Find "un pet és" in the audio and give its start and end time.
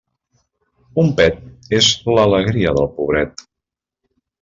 1.01-1.93